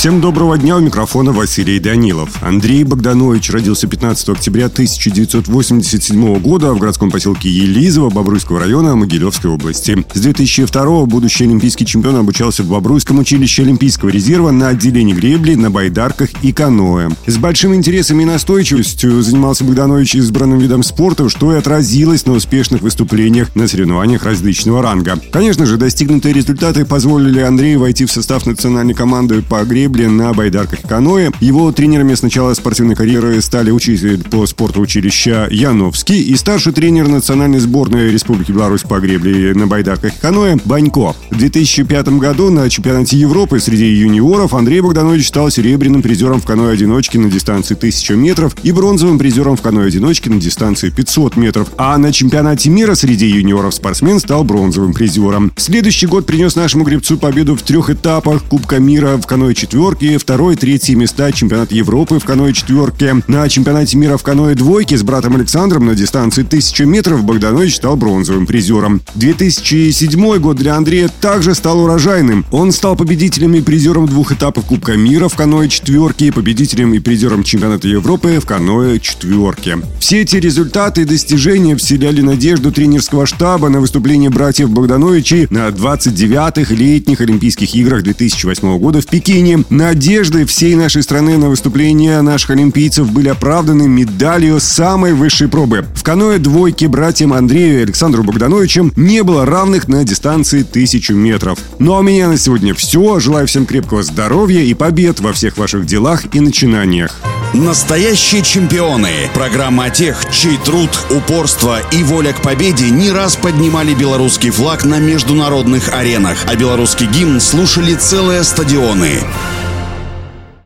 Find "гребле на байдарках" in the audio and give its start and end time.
39.00-40.14